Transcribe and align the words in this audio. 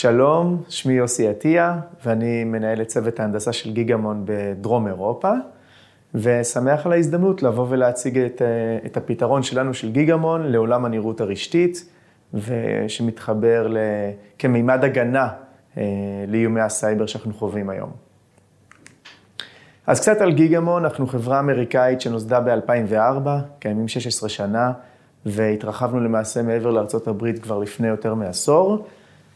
שלום, 0.00 0.62
שמי 0.68 0.92
יוסי 0.92 1.28
עטיה, 1.28 1.78
ואני 2.04 2.44
מנהל 2.44 2.82
את 2.82 2.86
צוות 2.86 3.20
ההנדסה 3.20 3.52
של 3.52 3.72
גיגמון 3.72 4.22
בדרום 4.24 4.86
אירופה, 4.86 5.32
ושמח 6.14 6.86
על 6.86 6.92
ההזדמנות 6.92 7.42
לבוא 7.42 7.66
ולהציג 7.68 8.18
את, 8.18 8.42
את 8.86 8.96
הפתרון 8.96 9.42
שלנו 9.42 9.74
של 9.74 9.92
גיגמון 9.92 10.52
לעולם 10.52 10.84
הנראות 10.84 11.20
הרשתית, 11.20 11.90
ושמתחבר 12.34 13.68
ל, 13.68 13.76
כמימד 14.38 14.84
הגנה 14.84 15.28
אה, 15.78 15.82
לאיומי 16.28 16.60
הסייבר 16.60 17.06
שאנחנו 17.06 17.32
חווים 17.34 17.70
היום. 17.70 17.90
אז 19.86 20.00
קצת 20.00 20.20
על 20.20 20.32
גיגמון, 20.32 20.84
אנחנו 20.84 21.06
חברה 21.06 21.40
אמריקאית 21.40 22.00
שנוסדה 22.00 22.40
ב-2004, 22.40 23.28
קיימים 23.58 23.88
16 23.88 24.28
שנה, 24.28 24.72
והתרחבנו 25.26 26.00
למעשה 26.00 26.42
מעבר 26.42 26.70
לארה"ב 26.70 27.38
כבר 27.42 27.58
לפני 27.58 27.88
יותר 27.88 28.14
מעשור. 28.14 28.86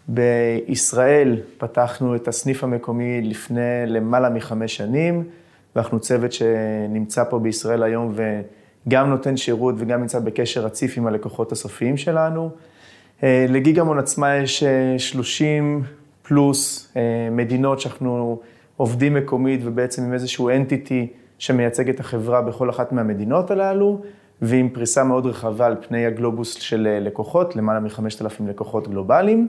בישראל 0.09 1.41
פתחנו 1.59 2.17
את 2.17 2.29
הסניף 2.29 2.65
המקומי 2.65 3.21
לפני 3.23 3.87
למעלה 3.87 4.31
מחמש 4.31 4.77
שנים, 4.77 5.25
ואנחנו 5.77 6.01
צוות 6.01 6.33
שנמצא 6.33 7.25
פה 7.25 7.39
בישראל 7.39 7.83
היום 7.83 8.15
וגם 8.87 9.11
נותן 9.11 9.37
שירות 9.37 9.75
וגם 9.79 10.01
נמצא 10.01 10.19
בקשר 10.19 10.65
רציף 10.65 10.99
עם 10.99 11.07
הלקוחות 11.07 11.53
הסופיים 11.53 11.97
שלנו. 11.97 12.51
אה, 13.23 13.47
לגיגמון 13.49 13.99
עצמה 13.99 14.37
יש 14.37 14.65
30 14.99 15.83
אה, 15.83 15.89
פלוס 16.23 16.93
אה, 16.97 17.03
מדינות 17.31 17.81
שאנחנו 17.81 18.41
עובדים 18.77 19.15
מקומית 19.15 19.61
ובעצם 19.65 20.03
עם 20.03 20.13
איזשהו 20.13 20.51
אנטיטי 20.51 21.07
שמייצג 21.39 21.89
את 21.89 22.01
החברה 22.01 22.43
בכל 22.43 22.71
אחת 22.71 22.93
מהמדינות 22.93 23.51
הללו, 23.51 24.01
ועם 24.43 24.69
פריסה 24.69 25.05
מאוד 25.05 25.27
רחבה 25.27 25.67
על 25.67 25.77
פני 25.89 26.07
הגלובוס 26.07 26.55
של 26.55 26.99
לקוחות, 27.01 27.57
למעלה 27.57 27.81
מ-5,000 27.81 28.43
לקוחות 28.49 28.89
גלובליים. 28.89 29.49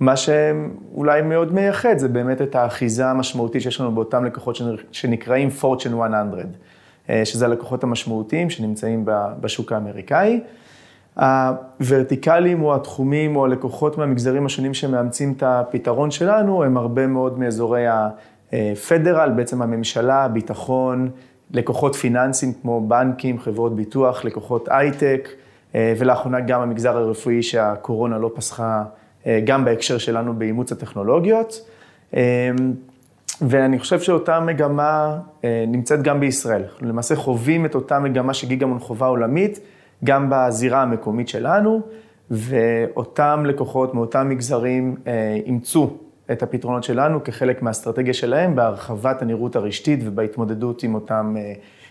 מה 0.00 0.16
שאולי 0.16 1.22
מאוד 1.22 1.54
מייחד 1.54 1.98
זה 1.98 2.08
באמת 2.08 2.42
את 2.42 2.54
האחיזה 2.54 3.06
המשמעותית 3.06 3.62
שיש 3.62 3.80
לנו 3.80 3.94
באותם 3.94 4.24
לקוחות 4.24 4.58
שנקראים 4.92 5.48
Fortune 5.60 5.94
100, 7.08 7.24
שזה 7.24 7.44
הלקוחות 7.44 7.84
המשמעותיים 7.84 8.50
שנמצאים 8.50 9.04
בשוק 9.40 9.72
האמריקאי. 9.72 10.40
הוורטיקלים 11.16 12.62
או 12.62 12.74
התחומים 12.74 13.36
או 13.36 13.44
הלקוחות 13.44 13.98
מהמגזרים 13.98 14.46
השונים 14.46 14.74
שמאמצים 14.74 15.32
את 15.36 15.42
הפתרון 15.46 16.10
שלנו, 16.10 16.64
הם 16.64 16.76
הרבה 16.76 17.06
מאוד 17.06 17.38
מאזורי 17.38 17.84
הפדרל, 18.52 19.30
בעצם 19.36 19.62
הממשלה, 19.62 20.24
הביטחון, 20.24 21.10
לקוחות 21.50 21.96
פיננסיים 21.96 22.52
כמו 22.62 22.88
בנקים, 22.88 23.38
חברות 23.38 23.76
ביטוח, 23.76 24.24
לקוחות 24.24 24.68
הייטק, 24.70 25.28
ולאחרונה 25.74 26.40
גם 26.40 26.60
המגזר 26.60 26.96
הרפואי 26.96 27.42
שהקורונה 27.42 28.18
לא 28.18 28.30
פסחה 28.34 28.78
אה, 28.78 28.84
גם 29.44 29.64
בהקשר 29.64 29.98
שלנו 29.98 30.34
באימוץ 30.34 30.72
הטכנולוגיות. 30.72 31.68
אה, 32.16 32.50
ואני 33.40 33.78
חושב 33.78 34.00
שאותה 34.00 34.40
מגמה 34.40 35.18
אה, 35.44 35.64
נמצאת 35.68 36.02
גם 36.02 36.20
בישראל. 36.20 36.62
אנחנו 36.62 36.88
למעשה 36.88 37.16
חווים 37.16 37.66
את 37.66 37.74
אותה 37.74 37.98
מגמה 37.98 38.34
שגיגמון 38.34 38.78
חובה 38.78 39.06
עולמית, 39.06 39.60
גם 40.04 40.30
בזירה 40.30 40.82
המקומית 40.82 41.28
שלנו, 41.28 41.80
ואותם 42.30 43.42
לקוחות 43.46 43.94
מאותם 43.94 44.28
מגזרים 44.28 44.96
אימצו 45.46 45.96
את 46.32 46.42
הפתרונות 46.42 46.84
שלנו 46.84 47.24
כחלק 47.24 47.62
מהאסטרטגיה 47.62 48.14
שלהם 48.14 48.56
בהרחבת 48.56 49.22
הנראות 49.22 49.56
הרשתית 49.56 50.00
ובהתמודדות 50.04 50.82
עם 50.82 50.94
אותם 50.94 51.34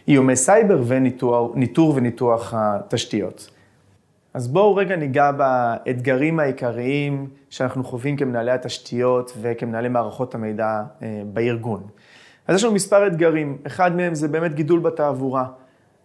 איומי 0.07 0.35
סייבר 0.35 0.81
וניטור 0.87 1.93
וניתוח 1.95 2.53
התשתיות. 2.57 3.49
אז 4.33 4.47
בואו 4.47 4.75
רגע 4.75 4.95
ניגע 4.95 5.31
באתגרים 5.31 6.39
העיקריים 6.39 7.27
שאנחנו 7.49 7.83
חווים 7.83 8.17
כמנהלי 8.17 8.51
התשתיות 8.51 9.37
וכמנהלי 9.41 9.89
מערכות 9.89 10.35
המידע 10.35 10.83
אה, 11.01 11.21
בארגון. 11.33 11.83
אז 12.47 12.55
יש 12.55 12.63
לנו 12.63 12.73
מספר 12.73 13.07
אתגרים, 13.07 13.57
אחד 13.67 13.95
מהם 13.95 14.15
זה 14.15 14.27
באמת 14.27 14.55
גידול 14.55 14.79
בתעבורה. 14.79 15.45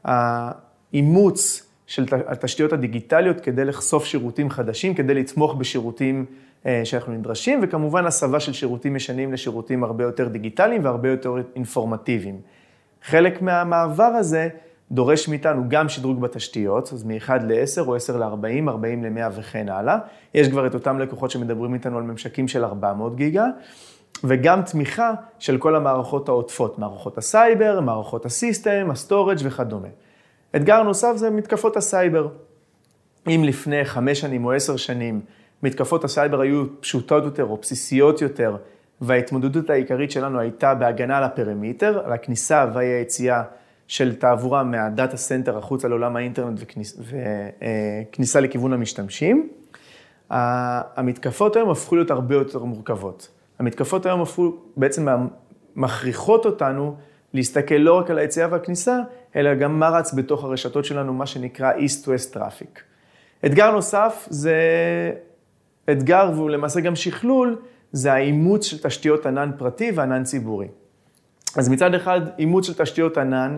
האימוץ 0.05 1.71
של 1.87 2.05
התשתיות 2.27 2.73
הדיגיטליות 2.73 3.41
כדי 3.41 3.65
לחשוף 3.65 4.05
שירותים 4.05 4.51
חדשים, 4.51 4.95
כדי 4.95 5.15
לתמוך 5.15 5.55
בשירותים 5.55 6.25
אה, 6.67 6.81
שאנחנו 6.85 7.13
נדרשים, 7.13 7.61
וכמובן 7.63 8.07
הסבה 8.07 8.41
של 8.41 8.53
שירותים 8.53 8.97
ישנים 8.97 9.33
לשירותים 9.33 9.85
הרבה 9.85 10.05
יותר 10.05 10.29
דיגיטליים 10.29 10.85
והרבה 10.85 11.09
יותר 11.09 11.35
אינפורמטיביים. 11.57 12.41
חלק 13.03 13.43
מהמעבר 13.43 14.05
הזה 14.05 14.49
דורש 14.91 15.29
מאיתנו 15.29 15.65
גם 15.69 15.89
שדרוג 15.89 16.21
בתשתיות, 16.21 16.93
אז 16.93 17.05
מ-1 17.05 17.33
ל-10 17.43 17.81
או 17.87 17.95
10 17.95 18.17
ל-40, 18.17 18.69
40 18.69 19.05
ל-100 19.05 19.39
וכן 19.39 19.69
הלאה. 19.69 19.99
יש 20.35 20.49
כבר 20.49 20.67
את 20.67 20.75
אותם 20.75 20.99
לקוחות 20.99 21.31
שמדברים 21.31 21.75
איתנו 21.75 21.99
על 21.99 22.03
ממשקים 22.03 22.49
של 22.49 22.65
400 22.65 23.17
גיגה, 23.17 23.47
וגם 24.25 24.63
תמיכה 24.63 25.13
של 25.39 25.59
כל 25.59 25.77
המערכות 25.77 26.29
העוטפות, 26.29 26.79
מערכות 26.79 27.19
הסייבר, 27.19 27.81
מערכות 27.81 28.27
ה 28.27 28.34
system, 28.34 28.89
ה 28.91 28.97
storage 28.97 29.39
וכדומה. 29.43 29.89
אתגר 30.57 30.83
נוסף 30.83 31.17
זה 31.17 31.31
מתקפות 31.31 31.77
הסייבר. 31.77 32.29
אם 33.27 33.43
לפני 33.45 33.85
5 33.85 34.21
שנים 34.21 34.45
או 34.45 34.53
10 34.53 34.77
שנים 34.77 35.21
מתקפות 35.63 36.05
הסייבר 36.05 36.41
היו 36.41 36.65
פשוטות 36.81 37.25
יותר 37.25 37.45
או 37.45 37.57
בסיסיות 37.57 38.23
יותר, 38.23 38.57
וההתמודדות 39.01 39.71
העיקרית 39.71 40.11
שלנו 40.11 40.41
הייתה 40.41 40.75
בהגנה 40.75 41.19
על 41.19 41.25
ה 41.25 41.32
perimeter, 41.32 42.03
על 42.05 42.13
הכניסה 42.13 42.67
והיציאה 42.75 43.43
של 43.89 44.15
תעבורה 44.15 44.65
מה 44.65 44.82
data 44.82 45.17
center 45.17 45.59
החוצה 45.59 45.89
לעולם 45.89 46.17
האינטרנט 46.17 46.59
וכניס, 46.63 47.01
וכניסה 47.01 48.41
לכיוון 48.41 48.73
המשתמשים. 48.73 49.49
המתקפות 50.31 51.57
היום 51.57 51.71
הפכו 51.71 51.97
להיות 51.97 52.11
הרבה 52.11 52.35
יותר 52.35 52.65
מורכבות. 52.65 53.29
המתקפות 53.59 54.07
היום 54.07 54.21
הפכו, 54.21 54.53
בעצם 54.77 55.09
מכריחות 55.77 56.47
אותנו 56.47 56.97
להסתכל 57.35 57.75
לא 57.75 57.99
רק 57.99 58.11
על 58.11 58.19
היציאה 58.19 58.49
והכניסה, 58.51 58.99
אלא 59.37 59.55
גם 59.55 59.81
מה 59.81 59.89
רץ 59.89 60.15
בתוך 60.15 60.45
הרשתות 60.45 60.85
שלנו, 60.85 61.15
מה 61.15 61.27
שנקרא 61.27 61.73
East-West 61.73 62.37
Traffic. 62.37 62.81
אתגר 63.47 63.71
נוסף 63.71 64.27
זה 64.31 64.57
אתגר, 65.91 66.31
והוא 66.35 66.51
למעשה 66.51 66.81
גם 66.81 66.97
שכלול, 66.97 67.57
זה 67.93 68.13
האימוץ 68.13 68.65
של 68.65 68.79
תשתיות 68.79 69.27
ענן 69.27 69.51
פרטי 69.59 69.93
וענן 69.95 70.25
ציבורי. 70.25 70.69
אז 71.57 71.69
מצד 71.69 71.95
אחד, 71.95 72.21
אימוץ 72.39 72.67
של 72.67 72.75
תשתיות 72.75 73.19
ענן 73.19 73.57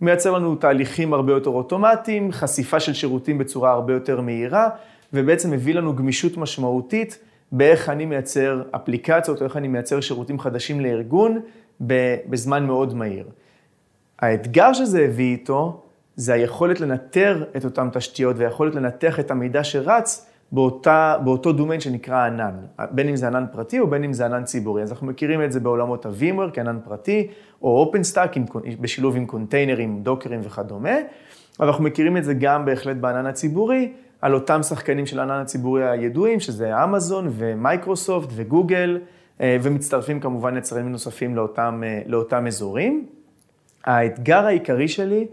מייצר 0.00 0.30
לנו 0.30 0.54
תהליכים 0.56 1.12
הרבה 1.12 1.32
יותר 1.32 1.50
אוטומטיים, 1.50 2.32
חשיפה 2.32 2.80
של 2.80 2.94
שירותים 2.94 3.38
בצורה 3.38 3.70
הרבה 3.70 3.92
יותר 3.92 4.20
מהירה, 4.20 4.68
ובעצם 5.12 5.50
מביא 5.50 5.74
לנו 5.74 5.96
גמישות 5.96 6.36
משמעותית 6.36 7.18
באיך 7.52 7.88
אני 7.88 8.06
מייצר 8.06 8.62
אפליקציות, 8.70 9.40
או 9.40 9.46
איך 9.46 9.56
אני 9.56 9.68
מייצר 9.68 10.00
שירותים 10.00 10.38
חדשים 10.38 10.80
לארגון 10.80 11.40
בזמן 11.80 12.66
מאוד 12.66 12.94
מהיר. 12.94 13.28
האתגר 14.18 14.72
שזה 14.72 15.00
הביא 15.00 15.32
איתו, 15.32 15.82
זה 16.16 16.32
היכולת 16.32 16.80
לנטר 16.80 17.44
את 17.56 17.64
אותן 17.64 17.88
תשתיות 17.92 18.36
והיכולת 18.38 18.74
לנתח 18.74 19.20
את 19.20 19.30
המידע 19.30 19.64
שרץ 19.64 20.29
באותה, 20.52 21.16
באותו 21.24 21.52
דומיין 21.52 21.80
שנקרא 21.80 22.26
ענן, 22.26 22.54
בין 22.90 23.08
אם 23.08 23.16
זה 23.16 23.26
ענן 23.26 23.44
פרטי 23.52 23.80
או 23.80 23.86
בין 23.86 24.04
אם 24.04 24.12
זה 24.12 24.26
ענן 24.26 24.44
ציבורי. 24.44 24.82
אז 24.82 24.92
אנחנו 24.92 25.06
מכירים 25.06 25.42
את 25.42 25.52
זה 25.52 25.60
בעולמות 25.60 26.06
ה-VMware 26.06 26.50
כענן 26.52 26.78
פרטי, 26.84 27.28
או 27.62 27.92
OpenStack 27.92 28.38
בשילוב 28.80 29.16
עם 29.16 29.26
קונטיינרים, 29.26 30.02
דוקרים 30.02 30.40
וכדומה, 30.42 30.96
אבל 31.60 31.68
אנחנו 31.68 31.84
מכירים 31.84 32.16
את 32.16 32.24
זה 32.24 32.34
גם 32.34 32.64
בהחלט 32.64 32.96
בענן 32.96 33.26
הציבורי, 33.26 33.92
על 34.20 34.34
אותם 34.34 34.62
שחקנים 34.62 35.06
של 35.06 35.18
הענן 35.18 35.40
הציבורי 35.40 35.88
הידועים, 35.88 36.40
שזה 36.40 36.84
אמזון 36.84 37.28
ומייקרוסופט 37.30 38.28
וגוגל, 38.34 39.00
אה, 39.40 39.56
ומצטרפים 39.62 40.20
כמובן 40.20 40.56
יצרנים 40.56 40.92
נוספים 40.92 41.36
לאותם, 41.36 41.82
אה, 41.86 42.00
לאותם 42.06 42.46
אזורים. 42.46 43.06
האתגר 43.84 44.46
העיקרי 44.46 44.88
שלי 44.88 45.26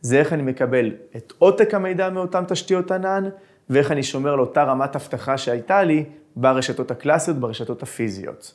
זה 0.00 0.18
איך 0.18 0.32
אני 0.32 0.42
מקבל 0.42 0.92
את 1.16 1.32
עותק 1.38 1.74
המידע 1.74 2.10
מאותן 2.10 2.44
תשתיות 2.44 2.90
ענן, 2.90 3.24
ואיך 3.70 3.92
אני 3.92 4.02
שומר 4.02 4.32
על 4.32 4.40
אותה 4.40 4.64
רמת 4.64 4.96
אבטחה 4.96 5.38
שהייתה 5.38 5.82
לי 5.82 6.04
ברשתות 6.36 6.90
הקלאסיות, 6.90 7.36
ברשתות 7.36 7.82
הפיזיות. 7.82 8.54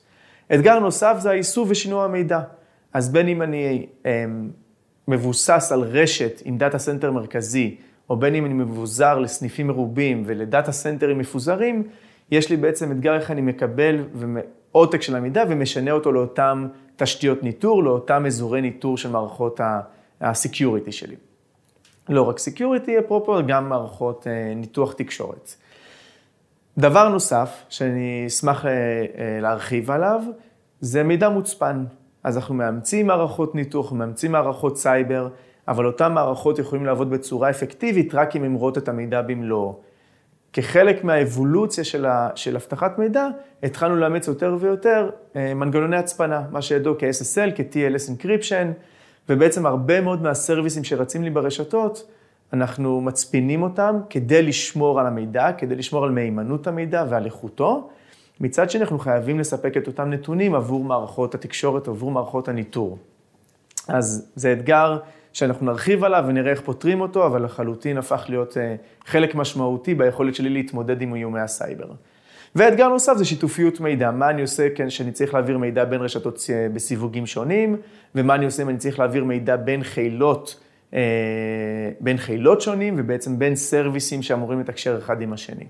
אתגר 0.53 0.79
נוסף 0.79 1.15
זה 1.19 1.29
האיסוף 1.29 1.67
ושינוע 1.71 2.03
המידע. 2.03 2.39
אז 2.93 3.11
בין 3.11 3.27
אם 3.27 3.41
אני 3.41 3.85
אה, 4.05 4.25
מבוסס 5.07 5.71
על 5.73 5.81
רשת 5.81 6.41
עם 6.45 6.57
data 6.57 6.77
center 6.77 7.11
מרכזי, 7.11 7.77
או 8.09 8.15
בין 8.15 8.35
אם 8.35 8.45
אני 8.45 8.53
מבוזר 8.53 9.19
לסניפים 9.19 9.67
מרובים 9.67 10.23
ול 10.25 10.40
data 10.40 10.71
center 10.71 11.06
ים 11.06 11.17
מפוזרים, 11.17 11.83
יש 12.31 12.49
לי 12.49 12.57
בעצם 12.57 12.91
אתגר 12.91 13.15
איך 13.15 13.31
אני 13.31 13.41
מקבל 13.41 14.05
עותק 14.71 15.01
של 15.01 15.15
המידע 15.15 15.43
ומשנע 15.49 15.91
אותו 15.91 16.11
לאותם 16.11 16.67
תשתיות 16.95 17.43
ניטור, 17.43 17.83
לאותם 17.83 18.25
אזורי 18.25 18.61
ניטור 18.61 18.97
של 18.97 19.09
מערכות 19.09 19.59
ה-security 19.59 20.91
שלי. 20.91 21.15
לא 22.09 22.21
רק 22.21 22.39
security, 22.39 22.99
אפרופו, 22.99 23.37
גם 23.47 23.69
מערכות 23.69 24.27
אה, 24.27 24.53
ניתוח 24.55 24.93
תקשורת. 24.93 25.55
דבר 26.77 27.09
נוסף 27.09 27.63
שאני 27.69 28.23
אשמח 28.27 28.65
אה, 28.65 28.71
אה, 28.71 29.39
להרחיב 29.41 29.91
עליו, 29.91 30.21
זה 30.79 31.03
מידע 31.03 31.29
מוצפן. 31.29 31.85
אז 32.23 32.37
אנחנו 32.37 32.55
מאמצים 32.55 33.07
מערכות 33.07 33.55
ניתוח, 33.55 33.91
מאמצים 33.91 34.31
מערכות 34.31 34.77
סייבר, 34.77 35.29
אבל 35.67 35.85
אותן 35.85 36.13
מערכות 36.13 36.59
יכולים 36.59 36.85
לעבוד 36.85 37.09
בצורה 37.09 37.49
אפקטיבית 37.49 38.15
רק 38.15 38.35
אם 38.35 38.53
רואות 38.53 38.77
את 38.77 38.89
המידע 38.89 39.21
במלואו. 39.21 39.79
כחלק 40.53 41.03
מהאבולוציה 41.03 41.83
של, 41.83 42.05
ה, 42.05 42.29
של 42.35 42.55
אבטחת 42.55 42.99
מידע, 42.99 43.27
התחלנו 43.63 43.95
לאמץ 43.95 44.27
יותר 44.27 44.57
ויותר 44.59 45.09
מנגנוני 45.35 45.97
הצפנה, 45.97 46.41
מה 46.51 46.61
שידוע 46.61 46.95
כ-SSL, 46.99 47.51
כ-TLS 47.55 48.09
Encryption, 48.09 48.67
ובעצם 49.29 49.65
הרבה 49.65 50.01
מאוד 50.01 50.21
מהסרוויסים 50.21 50.83
שרצים 50.83 51.23
לי 51.23 51.29
ברשתות, 51.29 52.07
אנחנו 52.53 53.01
מצפינים 53.01 53.63
אותם 53.63 53.99
כדי 54.09 54.41
לשמור 54.41 54.99
על 54.99 55.07
המידע, 55.07 55.51
כדי 55.57 55.75
לשמור 55.75 56.03
על 56.03 56.11
מהימנות 56.11 56.67
המידע 56.67 57.05
ועל 57.09 57.25
איכותו. 57.25 57.89
מצד 58.39 58.69
שני, 58.69 58.81
אנחנו 58.81 58.99
חייבים 58.99 59.39
לספק 59.39 59.77
את 59.77 59.87
אותם 59.87 60.09
נתונים 60.09 60.55
עבור 60.55 60.83
מערכות 60.83 61.35
התקשורת, 61.35 61.87
עבור 61.87 62.11
מערכות 62.11 62.47
הניטור. 62.47 62.97
אז 63.87 64.31
זה 64.35 64.53
אתגר 64.53 64.99
שאנחנו 65.33 65.65
נרחיב 65.65 66.03
עליו 66.03 66.23
ונראה 66.27 66.51
איך 66.51 66.61
פותרים 66.61 67.01
אותו, 67.01 67.25
אבל 67.25 67.43
לחלוטין 67.43 67.97
הפך 67.97 68.25
להיות 68.29 68.57
אה, 68.57 68.75
חלק 69.05 69.35
משמעותי 69.35 69.95
ביכולת 69.95 70.35
שלי 70.35 70.49
להתמודד 70.49 71.01
עם 71.01 71.15
איומי 71.15 71.39
הסייבר. 71.39 71.87
ואתגר 72.55 72.87
נוסף 72.87 73.13
זה 73.17 73.25
שיתופיות 73.25 73.79
מידע. 73.79 74.11
מה 74.11 74.29
אני 74.29 74.41
עושה 74.41 74.67
כן, 74.75 74.89
שאני 74.89 75.11
צריך 75.11 75.33
להעביר 75.33 75.57
מידע 75.57 75.85
בין 75.85 76.01
רשתות 76.01 76.45
אה, 76.49 76.67
בסיווגים 76.73 77.25
שונים, 77.25 77.75
ומה 78.15 78.35
אני 78.35 78.45
עושה 78.45 78.63
אם 78.63 78.69
אני 78.69 78.77
צריך 78.77 78.99
להעביר 78.99 79.23
מידע 79.23 79.55
בין 79.55 79.83
חילות, 79.83 80.59
אה, 80.93 80.99
בין 81.99 82.17
חילות 82.17 82.61
שונים, 82.61 82.95
ובעצם 82.97 83.39
בין 83.39 83.55
סרוויסים 83.55 84.21
שאמורים 84.21 84.59
לתקשר 84.59 84.97
אחד 84.97 85.21
עם 85.21 85.33
השני. 85.33 85.65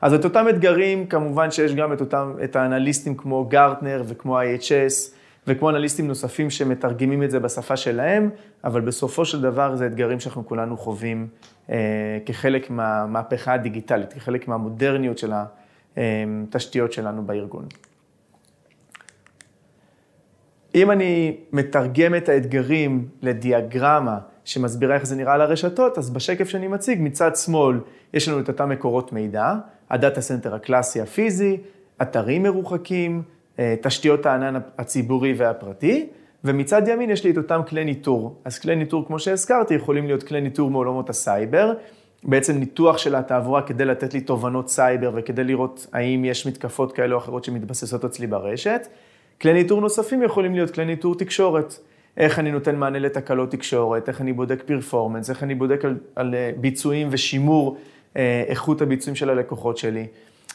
אז 0.00 0.14
את 0.14 0.24
אותם 0.24 0.46
אתגרים, 0.48 1.06
כמובן 1.06 1.50
שיש 1.50 1.74
גם 1.74 1.92
את 1.92 2.00
אותם, 2.00 2.32
את 2.44 2.56
האנליסטים 2.56 3.14
כמו 3.16 3.44
גרטנר 3.44 4.02
וכמו 4.06 4.40
IHS, 4.40 5.16
וכמו 5.46 5.70
אנליסטים 5.70 6.06
נוספים 6.06 6.50
שמתרגמים 6.50 7.22
את 7.22 7.30
זה 7.30 7.40
בשפה 7.40 7.76
שלהם, 7.76 8.30
אבל 8.64 8.80
בסופו 8.80 9.24
של 9.24 9.40
דבר 9.40 9.76
זה 9.76 9.86
אתגרים 9.86 10.20
שאנחנו 10.20 10.46
כולנו 10.46 10.76
חווים 10.76 11.26
אה, 11.70 11.76
כחלק 12.26 12.70
מהמהפכה 12.70 13.52
הדיגיטלית, 13.54 14.12
כחלק 14.12 14.48
מהמודרניות 14.48 15.18
של 15.18 15.32
התשתיות 15.96 16.92
שלנו 16.92 17.22
בארגון. 17.22 17.66
אם 20.74 20.90
אני 20.90 21.36
מתרגם 21.52 22.14
את 22.14 22.28
האתגרים 22.28 23.08
לדיאגרמה 23.22 24.18
שמסבירה 24.44 24.94
איך 24.94 25.06
זה 25.06 25.16
נראה 25.16 25.34
על 25.34 25.40
הרשתות, 25.40 25.98
אז 25.98 26.10
בשקף 26.10 26.48
שאני 26.48 26.68
מציג, 26.68 26.98
מצד 27.02 27.36
שמאל 27.36 27.80
יש 28.14 28.28
לנו 28.28 28.40
את 28.40 28.48
אותם 28.48 28.68
מקורות 28.68 29.12
מידע, 29.12 29.54
ה 29.90 29.96
data 29.96 30.20
center 30.20 30.54
הקלאסי 30.54 31.00
הפיזי, 31.00 31.56
אתרים 32.02 32.42
מרוחקים, 32.42 33.22
אה, 33.58 33.74
תשתיות 33.82 34.26
הענן 34.26 34.60
הציבורי 34.78 35.34
והפרטי, 35.36 36.08
ומצד 36.44 36.88
ימין 36.88 37.10
יש 37.10 37.24
לי 37.24 37.30
את 37.30 37.36
אותם 37.36 37.60
כלי 37.68 37.84
ניטור. 37.84 38.40
אז 38.44 38.58
כלי 38.58 38.76
ניטור, 38.76 39.06
כמו 39.06 39.18
שהזכרתי, 39.18 39.74
יכולים 39.74 40.06
להיות 40.06 40.22
כלי 40.22 40.40
ניטור 40.40 40.70
מעולמות 40.70 41.10
הסייבר, 41.10 41.74
בעצם 42.26 42.58
ניתוח 42.58 42.98
של 42.98 43.14
התעבורה 43.14 43.62
כדי 43.62 43.84
לתת 43.84 44.14
לי 44.14 44.20
תובנות 44.20 44.68
סייבר 44.68 45.10
וכדי 45.14 45.44
לראות 45.44 45.86
האם 45.92 46.24
יש 46.24 46.46
מתקפות 46.46 46.92
כאלה 46.92 47.14
או 47.14 47.18
אחרות 47.18 47.44
שמתבססות 47.44 48.04
אצלי 48.04 48.26
ברשת. 48.26 48.86
כלי 49.40 49.52
ניטור 49.52 49.80
נוספים 49.80 50.22
יכולים 50.22 50.54
להיות 50.54 50.70
כלי 50.70 50.84
ניטור 50.84 51.14
תקשורת. 51.14 51.74
איך 52.16 52.38
אני 52.38 52.52
נותן 52.52 52.76
מענה 52.76 52.98
לתקלות 52.98 53.50
תקשורת, 53.50 54.08
איך 54.08 54.20
אני 54.20 54.32
בודק 54.32 54.62
performance, 54.66 55.30
איך 55.30 55.42
אני 55.42 55.54
בודק 55.54 55.84
על, 55.84 55.98
על 56.16 56.34
אה, 56.34 56.50
ביצועים 56.56 57.08
ושימור 57.10 57.76
אה, 58.16 58.44
איכות 58.46 58.82
הביצועים 58.82 59.16
של 59.16 59.30
הלקוחות 59.30 59.76
שלי. 59.76 60.06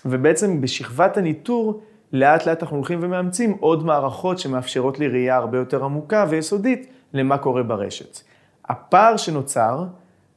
ובעצם 0.06 0.62
בשכבת 0.62 1.18
הניטור 1.18 1.82
לאט 2.14 2.46
לאט 2.46 2.64
אנחנו 2.64 2.78
הולכים 2.78 3.00
ומאמצים 3.02 3.58
עוד 3.60 3.86
מערכות 3.86 4.40
שמאפשרות 4.40 5.00
לי 5.00 5.08
ראייה 5.08 5.36
הרבה 5.36 5.58
יותר 5.58 5.84
עמוקה 5.84 6.26
ויסודית 6.30 6.88
למה 7.14 7.38
קורה 7.38 7.64
ברשת. 7.64 8.20
הפער 8.66 9.18
שנוצר 9.18 9.84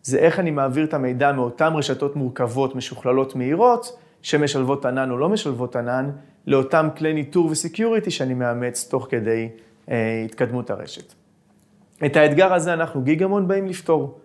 זה 0.05 0.19
איך 0.19 0.41
אני 0.41 0.51
מעביר 0.51 0.85
את 0.85 0.95
המידע 0.95 1.33
מאותן 1.33 1.73
רשתות 1.75 2.17
מורכבות, 2.17 2.75
משוכללות, 2.77 3.37
מהירות, 3.37 3.99
שמשלבות 4.23 4.87
ענן 4.87 5.11
או 5.11 5.19
לא 5.19 5.29
משלבות 5.29 5.77
ענן, 5.77 6.11
לאותם 6.47 6.89
כלי 6.97 7.13
ניטור 7.13 7.47
וסקיוריטי 7.51 8.11
שאני 8.11 8.35
מאמץ 8.35 8.89
תוך 8.91 9.07
כדי 9.11 9.49
אה, 9.91 10.23
התקדמות 10.25 10.71
הרשת. 10.71 11.15
את 12.07 12.17
האתגר 12.17 12.55
הזה 12.55 12.73
אנחנו 12.73 13.03
גיגמון 13.03 13.49
באים 13.49 13.67
לפתור. 13.67 14.19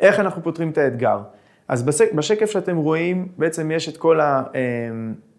איך 0.00 0.20
אנחנו 0.20 0.42
פותרים 0.42 0.70
את 0.70 0.78
האתגר? 0.78 1.18
אז 1.68 1.82
בשקף 2.14 2.50
שאתם 2.50 2.76
רואים, 2.76 3.28
בעצם 3.38 3.70
יש 3.70 3.88
את 3.88 3.96
כל 3.96 4.20
ה... 4.20 4.42
אה, 4.54 4.60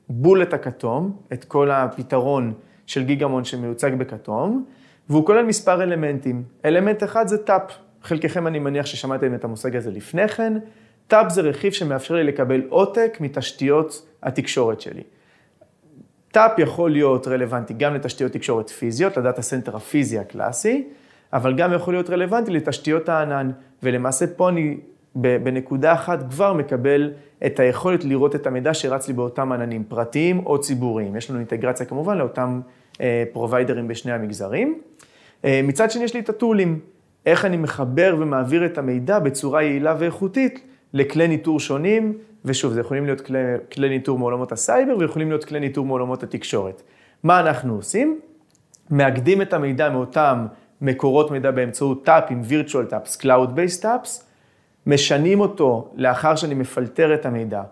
בולט 0.09 0.53
הכתום, 0.53 1.17
את 1.33 1.43
כל 1.43 1.71
הפתרון 1.71 2.53
של 2.85 3.03
גיגמון 3.03 3.43
שמיוצג 3.43 3.91
בכתום, 3.97 4.65
והוא 5.09 5.25
כולל 5.25 5.45
מספר 5.45 5.83
אלמנטים. 5.83 6.43
אלמנט 6.65 7.03
אחד 7.03 7.27
זה 7.27 7.37
TAP, 7.37 7.61
חלקכם 8.05 8.47
אני 8.47 8.59
מניח 8.59 8.85
ששמעתם 8.85 9.35
את 9.35 9.43
המושג 9.43 9.75
הזה 9.75 9.91
לפני 9.91 10.27
כן. 10.27 10.53
TAP 11.07 11.31
זה 11.31 11.41
רכיב 11.41 11.73
שמאפשר 11.73 12.15
לי 12.15 12.23
לקבל 12.23 12.61
עותק 12.69 13.17
מתשתיות 13.19 14.07
התקשורת 14.23 14.81
שלי. 14.81 15.03
TAP 16.31 16.51
יכול 16.59 16.91
להיות 16.91 17.27
רלוונטי 17.27 17.73
גם 17.73 17.93
לתשתיות 17.93 18.31
תקשורת 18.31 18.69
פיזיות, 18.69 19.17
ל 19.17 19.22
data 19.22 19.41
center 19.41 19.75
הפיזי 19.75 20.19
הקלאסי, 20.19 20.87
אבל 21.33 21.55
גם 21.55 21.73
יכול 21.73 21.93
להיות 21.93 22.09
רלוונטי 22.09 22.51
לתשתיות 22.51 23.09
הענן, 23.09 23.51
ולמעשה 23.83 24.27
פה 24.27 24.49
אני 24.49 24.77
בנקודה 25.15 25.93
אחת 25.93 26.29
כבר 26.29 26.53
מקבל 26.53 27.11
את 27.45 27.59
היכולת 27.59 28.03
לראות 28.03 28.35
את 28.35 28.47
המידע 28.47 28.73
שרץ 28.73 29.07
לי 29.07 29.13
באותם 29.13 29.51
עננים, 29.51 29.83
פרטיים 29.83 30.45
או 30.45 30.61
ציבוריים. 30.61 31.15
יש 31.15 31.29
לנו 31.29 31.39
אינטגרציה 31.39 31.85
כמובן 31.85 32.17
לאותם 32.17 32.61
פרוביידרים 33.33 33.87
בשני 33.87 34.11
המגזרים. 34.11 34.79
אה, 35.45 35.61
מצד 35.63 35.91
שני 35.91 36.03
יש 36.03 36.13
לי 36.13 36.19
את 36.19 36.29
הטולים, 36.29 36.79
איך 37.25 37.45
אני 37.45 37.57
מחבר 37.57 38.15
ומעביר 38.19 38.65
את 38.65 38.77
המידע 38.77 39.19
בצורה 39.19 39.63
יעילה 39.63 39.95
ואיכותית 39.99 40.59
לכלי 40.93 41.27
ניטור 41.27 41.59
שונים, 41.59 42.17
ושוב, 42.45 42.73
זה 42.73 42.79
יכולים 42.79 43.05
להיות 43.05 43.21
כלי, 43.21 43.39
כלי 43.71 43.89
ניטור 43.89 44.19
מעולמות 44.19 44.51
הסייבר 44.51 44.97
ויכולים 44.97 45.29
להיות 45.29 45.45
כלי 45.45 45.59
ניטור 45.59 45.85
מעולמות 45.85 46.23
התקשורת. 46.23 46.81
מה 47.23 47.39
אנחנו 47.39 47.75
עושים? 47.75 48.19
מאגדים 48.91 49.41
את 49.41 49.53
המידע 49.53 49.89
מאותם 49.89 50.45
מקורות 50.81 51.31
מידע 51.31 51.51
באמצעות 51.51 52.05
טאפים, 52.05 52.41
virtual 52.49 52.89
taps, 52.89 53.21
cloud-based 53.21 53.81
taps, 53.81 54.29
משנעים 54.87 55.39
אותו 55.39 55.91
לאחר 55.95 56.35
שאני 56.35 56.53
מפלטר 56.53 57.13
את 57.13 57.25
המידע, 57.25 57.63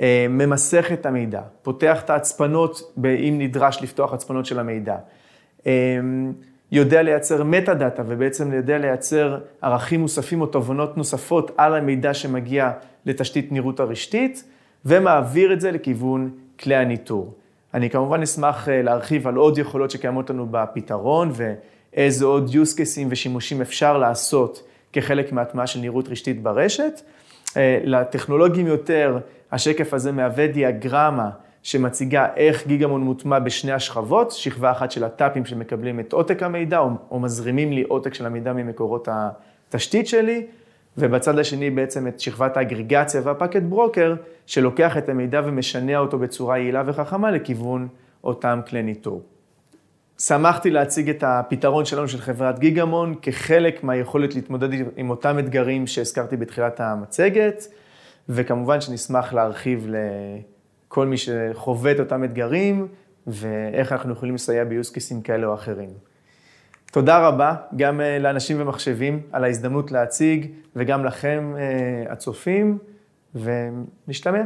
אה, 0.00 0.26
ממסך 0.30 0.92
את 0.92 1.06
המידע, 1.06 1.42
פותח 1.62 2.02
את 2.04 2.10
ההצפנות, 2.10 2.94
אם 3.04 3.34
נדרש 3.38 3.82
לפתוח 3.82 4.12
הצפנות 4.12 4.46
של 4.46 4.58
המידע, 4.58 4.96
אה, 5.66 5.98
יודע 6.72 7.02
לייצר 7.02 7.44
metadata 7.44 8.02
ובעצם 8.06 8.52
יודע 8.52 8.78
לייצר 8.78 9.38
ערכים 9.62 10.00
מוספים 10.00 10.40
או 10.40 10.46
תובנות 10.46 10.96
נוספות 10.96 11.50
על 11.56 11.74
המידע 11.74 12.14
שמגיע 12.14 12.70
לתשתית 13.06 13.52
נראות 13.52 13.80
הרשתית, 13.80 14.44
ומעביר 14.84 15.52
את 15.52 15.60
זה 15.60 15.70
לכיוון 15.70 16.30
כלי 16.60 16.76
הניטור. 16.76 17.34
אני 17.74 17.90
כמובן 17.90 18.22
אשמח 18.22 18.68
אה, 18.68 18.82
להרחיב 18.82 19.28
על 19.28 19.36
עוד 19.36 19.58
יכולות 19.58 19.90
שקיימות 19.90 20.30
לנו 20.30 20.46
בפתרון 20.50 21.32
ואיזה 21.32 22.24
עוד 22.24 22.50
use 22.50 22.76
cases 22.76 23.06
ושימושים 23.08 23.60
אפשר 23.60 23.98
לעשות 23.98 24.62
כחלק 24.92 25.32
מהטמעה 25.32 25.66
של 25.66 25.80
נראות 25.80 26.08
רשתית 26.08 26.42
ברשת. 26.42 27.00
אה, 27.56 27.78
לטכנולוגים 27.84 28.66
יותר, 28.66 29.18
השקף 29.52 29.94
הזה 29.94 30.12
מהווה 30.12 30.46
דיאגרמה 30.46 31.30
שמציגה 31.62 32.26
איך 32.36 32.66
גיגמון 32.66 33.00
מוטמע 33.00 33.38
בשני 33.38 33.72
השכבות, 33.72 34.30
שכבה 34.30 34.70
אחת 34.70 34.90
של 34.90 35.04
הטאפים 35.04 35.44
שמקבלים 35.44 36.00
את 36.00 36.12
עותק 36.12 36.42
המידע, 36.42 36.78
או, 36.78 36.90
או 37.10 37.20
מזרימים 37.20 37.72
לי 37.72 37.82
עותק 37.82 38.14
של 38.14 38.26
המידע 38.26 38.52
ממקורות 38.52 39.08
התשתית 39.10 40.06
שלי, 40.06 40.46
ובצד 40.98 41.38
השני 41.38 41.70
בעצם 41.70 42.06
את 42.06 42.20
שכבת 42.20 42.56
האגריגציה 42.56 43.20
והפקט 43.24 43.62
ברוקר, 43.62 44.14
שלוקח 44.46 44.96
את 44.96 45.08
המידע 45.08 45.40
ומשנע 45.44 45.98
אותו 45.98 46.18
בצורה 46.18 46.58
יעילה 46.58 46.82
וחכמה 46.86 47.30
לכיוון 47.30 47.88
אותם 48.24 48.60
כלי 48.68 48.82
ניטור. 48.82 49.22
שמחתי 50.18 50.70
להציג 50.70 51.10
את 51.10 51.24
הפתרון 51.26 51.84
שלנו 51.84 52.08
של 52.08 52.18
חברת 52.18 52.58
גיגמון 52.58 53.14
כחלק 53.22 53.84
מהיכולת 53.84 54.34
להתמודד 54.34 54.68
עם 54.96 55.10
אותם 55.10 55.38
אתגרים 55.38 55.86
שהזכרתי 55.86 56.36
בתחילת 56.36 56.80
המצגת, 56.80 57.66
וכמובן 58.28 58.80
שנשמח 58.80 59.32
להרחיב 59.32 59.86
לכל 60.90 61.06
מי 61.06 61.16
שחווה 61.16 61.92
את 61.92 62.00
אותם 62.00 62.24
אתגרים, 62.24 62.86
ואיך 63.26 63.92
אנחנו 63.92 64.12
יכולים 64.12 64.34
לסייע 64.34 64.64
ביוסקסים 64.64 65.22
כאלה 65.22 65.46
או 65.46 65.54
אחרים. 65.54 65.90
תודה 66.92 67.28
רבה 67.28 67.54
גם 67.76 68.00
אה, 68.00 68.18
לאנשים 68.18 68.60
ומחשבים 68.60 69.20
על 69.32 69.44
ההזדמנות 69.44 69.92
להציג, 69.92 70.46
וגם 70.76 71.04
לכם, 71.04 71.54
אה, 71.58 72.12
הצופים, 72.12 72.78
ונשתמע. 73.34 74.42